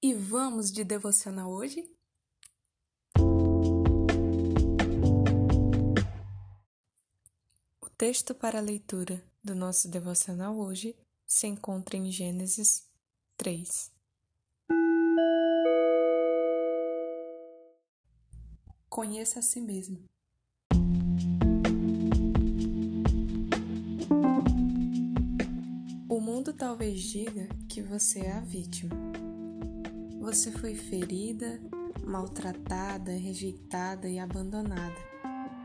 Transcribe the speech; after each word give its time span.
E 0.00 0.14
vamos 0.14 0.70
de 0.70 0.84
devocional 0.84 1.50
hoje? 1.50 1.84
O 7.80 7.90
texto 7.96 8.32
para 8.32 8.58
a 8.58 8.62
leitura 8.62 9.20
do 9.42 9.56
nosso 9.56 9.88
devocional 9.88 10.56
hoje 10.56 10.94
se 11.26 11.48
encontra 11.48 11.96
em 11.96 12.12
Gênesis 12.12 12.86
3. 13.36 13.90
Conheça 18.88 19.40
a 19.40 19.42
si 19.42 19.60
mesmo. 19.60 20.04
O 26.08 26.20
mundo 26.20 26.52
talvez 26.52 27.00
diga 27.00 27.48
que 27.68 27.82
você 27.82 28.20
é 28.20 28.32
a 28.32 28.40
vítima 28.40 29.17
você 30.28 30.52
foi 30.52 30.74
ferida, 30.74 31.58
maltratada, 32.04 33.12
rejeitada 33.12 34.06
e 34.06 34.18
abandonada. 34.18 34.94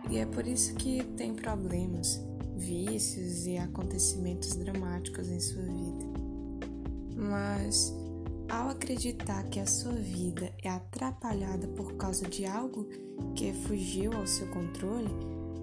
E 0.09 0.17
é 0.17 0.25
por 0.25 0.47
isso 0.47 0.73
que 0.75 1.03
tem 1.17 1.35
problemas, 1.35 2.21
vícios 2.55 3.45
e 3.45 3.57
acontecimentos 3.57 4.55
dramáticos 4.55 5.27
em 5.27 5.39
sua 5.41 5.63
vida. 5.63 6.05
Mas 7.13 7.93
ao 8.47 8.69
acreditar 8.69 9.43
que 9.49 9.59
a 9.59 9.65
sua 9.65 9.95
vida 9.95 10.53
é 10.63 10.69
atrapalhada 10.69 11.67
por 11.67 11.95
causa 11.95 12.25
de 12.25 12.45
algo 12.45 12.87
que 13.35 13.51
fugiu 13.51 14.13
ao 14.13 14.25
seu 14.25 14.47
controle, 14.47 15.09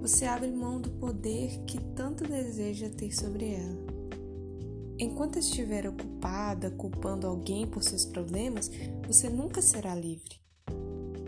você 0.03 0.27
abre 0.27 0.51
mão 0.51 0.79
do 0.79 0.91
poder 0.91 1.59
que 1.67 1.81
tanto 1.95 2.25
deseja 2.25 2.91
ter 2.91 3.17
sobre 3.17 3.55
ela. 3.55 4.00
Enquanto 5.01 5.39
estiver 5.39 5.89
ocupada 5.89 6.71
culpando 6.73 7.27
alguém 7.27 7.67
por 7.67 7.83
seus 7.83 8.05
problemas, 8.05 8.71
você 9.07 9.31
nunca 9.31 9.63
será 9.63 9.95
livre. 9.95 10.39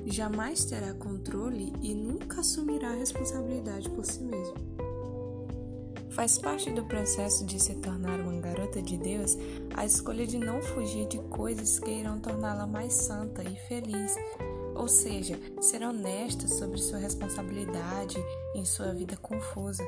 Jamais 0.04 0.66
terá 0.66 0.92
controle 0.92 1.72
e 1.80 1.94
nunca 1.94 2.41
assumirá 2.41 2.91
a 2.91 2.97
responsabilidade 2.97 3.88
por 3.88 4.05
si 4.05 4.22
mesmo. 4.24 4.55
Faz 6.10 6.36
parte 6.36 6.70
do 6.70 6.84
processo 6.84 7.47
de 7.47 7.58
se 7.58 7.77
tornar 7.77 8.20
uma 8.20 8.38
garota 8.42 8.82
de 8.82 8.98
Deus 8.98 9.38
a 9.75 9.86
escolha 9.86 10.27
de 10.27 10.36
não 10.36 10.60
fugir 10.60 11.08
de 11.08 11.16
coisas 11.30 11.78
que 11.78 11.91
irão 11.91 12.20
torná-la 12.20 12.66
mais 12.66 12.92
santa 12.92 13.42
e 13.42 13.56
feliz, 13.69 14.14
ou 14.75 14.86
seja, 14.86 15.41
ser 15.62 15.82
honesta 15.82 16.47
sobre 16.47 16.77
sua 16.77 16.98
responsabilidade 16.98 18.22
em 18.54 18.66
sua 18.66 18.92
vida 18.92 19.16
confusa. 19.16 19.82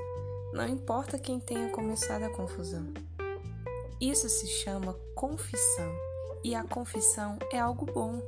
Não 0.54 0.66
importa 0.66 1.18
quem 1.18 1.38
tenha 1.38 1.68
começado 1.68 2.22
a 2.22 2.30
confusão. 2.30 2.86
Isso 4.00 4.28
se 4.28 4.46
chama 4.46 4.94
confissão, 5.14 5.92
e 6.42 6.54
a 6.54 6.64
confissão 6.64 7.38
é 7.52 7.58
algo 7.58 7.86
bom. 7.86 8.20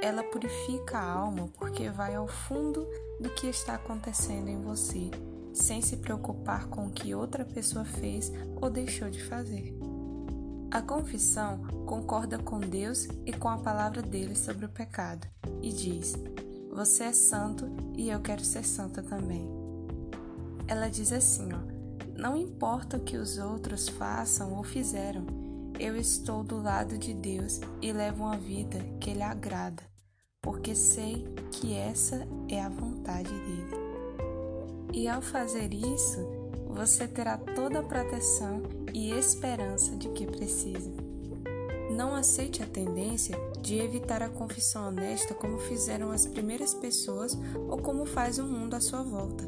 Ela 0.00 0.22
purifica 0.22 0.98
a 0.98 1.12
alma 1.12 1.48
porque 1.58 1.88
vai 1.90 2.14
ao 2.14 2.28
fundo 2.28 2.86
do 3.20 3.30
que 3.30 3.46
está 3.46 3.74
acontecendo 3.74 4.48
em 4.48 4.60
você, 4.62 5.10
sem 5.52 5.80
se 5.80 5.96
preocupar 5.96 6.66
com 6.68 6.86
o 6.86 6.90
que 6.90 7.14
outra 7.14 7.44
pessoa 7.44 7.84
fez 7.84 8.30
ou 8.60 8.70
deixou 8.70 9.10
de 9.10 9.22
fazer. 9.22 9.74
A 10.70 10.82
confissão 10.82 11.58
concorda 11.86 12.38
com 12.38 12.60
Deus 12.60 13.08
e 13.24 13.32
com 13.32 13.48
a 13.48 13.58
palavra 13.58 14.02
dele 14.02 14.34
sobre 14.34 14.66
o 14.66 14.68
pecado 14.68 15.26
e 15.62 15.72
diz: 15.72 16.14
Você 16.70 17.04
é 17.04 17.12
santo 17.12 17.66
e 17.96 18.10
eu 18.10 18.20
quero 18.20 18.44
ser 18.44 18.64
santa 18.64 19.02
também. 19.02 19.48
Ela 20.68 20.88
diz 20.88 21.12
assim, 21.12 21.48
ó: 21.52 21.75
não 22.16 22.36
importa 22.36 22.96
o 22.96 23.00
que 23.00 23.16
os 23.16 23.38
outros 23.38 23.88
façam 23.88 24.54
ou 24.54 24.64
fizeram, 24.64 25.26
eu 25.78 25.96
estou 25.96 26.42
do 26.42 26.60
lado 26.60 26.96
de 26.96 27.12
Deus 27.12 27.60
e 27.82 27.92
levo 27.92 28.24
uma 28.24 28.38
vida 28.38 28.78
que 28.98 29.12
lhe 29.12 29.22
agrada, 29.22 29.82
porque 30.40 30.74
sei 30.74 31.26
que 31.52 31.74
essa 31.74 32.26
é 32.48 32.62
a 32.62 32.68
vontade 32.68 33.28
dele. 33.28 33.86
E 34.94 35.06
ao 35.08 35.20
fazer 35.20 35.74
isso, 35.74 36.20
você 36.68 37.06
terá 37.06 37.36
toda 37.36 37.80
a 37.80 37.82
proteção 37.82 38.62
e 38.94 39.10
esperança 39.10 39.94
de 39.96 40.08
que 40.10 40.26
precisa. 40.26 40.90
Não 41.90 42.14
aceite 42.14 42.62
a 42.62 42.66
tendência 42.66 43.36
de 43.60 43.78
evitar 43.78 44.22
a 44.22 44.28
confissão 44.28 44.88
honesta 44.88 45.34
como 45.34 45.58
fizeram 45.58 46.10
as 46.10 46.26
primeiras 46.26 46.72
pessoas 46.72 47.38
ou 47.68 47.78
como 47.78 48.06
faz 48.06 48.38
o 48.38 48.44
mundo 48.44 48.74
à 48.74 48.80
sua 48.80 49.02
volta. 49.02 49.44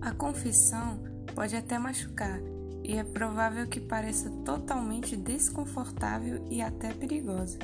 A 0.00 0.12
confissão 0.12 1.13
pode 1.34 1.56
até 1.56 1.78
machucar 1.78 2.40
e 2.82 2.96
é 2.96 3.02
provável 3.02 3.66
que 3.66 3.80
pareça 3.80 4.30
totalmente 4.44 5.16
desconfortável 5.16 6.46
e 6.50 6.60
até 6.60 6.92
perigosa. 6.92 7.58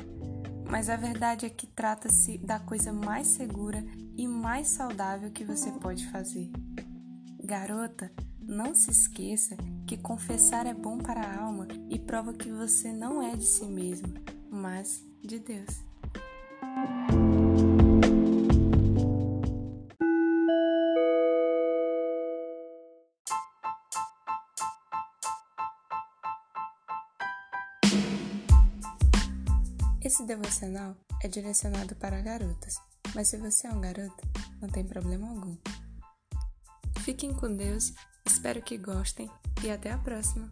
Mas 0.69 0.89
a 0.89 0.95
verdade 0.95 1.45
é 1.45 1.49
que 1.49 1.67
trata-se 1.67 2.37
da 2.37 2.59
coisa 2.59 2.91
mais 2.91 3.27
segura 3.27 3.83
e 4.15 4.27
mais 4.27 4.69
saudável 4.69 5.29
que 5.29 5.43
você 5.43 5.71
pode 5.71 6.07
fazer. 6.09 6.49
Garota, 7.43 8.11
não 8.41 8.73
se 8.73 8.89
esqueça 8.89 9.55
que 9.85 9.97
confessar 9.97 10.65
é 10.65 10.73
bom 10.73 10.97
para 10.97 11.21
a 11.21 11.41
alma 11.41 11.67
e 11.89 11.99
prova 11.99 12.33
que 12.33 12.51
você 12.51 12.91
não 12.91 13.21
é 13.21 13.35
de 13.35 13.45
si 13.45 13.65
mesma, 13.65 14.09
mas 14.49 15.05
de 15.21 15.39
Deus. 15.39 15.83
Esse 30.03 30.25
devocional 30.25 30.95
é 31.21 31.27
direcionado 31.27 31.95
para 31.95 32.21
garotas, 32.21 32.75
mas 33.13 33.27
se 33.27 33.37
você 33.37 33.67
é 33.67 33.71
um 33.71 33.79
garoto, 33.79 34.27
não 34.59 34.67
tem 34.67 34.83
problema 34.83 35.29
algum. 35.29 35.55
Fiquem 37.01 37.31
com 37.31 37.55
Deus, 37.55 37.93
espero 38.25 38.63
que 38.63 38.79
gostem 38.79 39.29
e 39.63 39.69
até 39.69 39.91
a 39.91 39.99
próxima! 39.99 40.51